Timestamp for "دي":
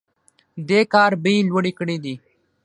2.03-2.15